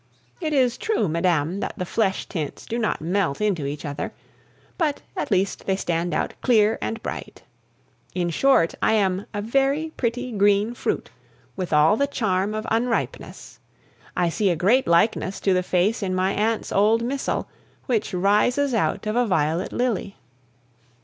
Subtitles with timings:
[0.39, 4.13] It is true, madame, that the flesh tints do not melt into each other;
[4.75, 7.43] but, at least, they stand out clear and bright.
[8.15, 11.11] In short, I am a very pretty green fruit,
[11.55, 13.59] with all the charm of unripeness.
[14.17, 17.47] I see a great likeness to the face in my aunt's old missal,
[17.85, 20.15] which rises out of a violet lily.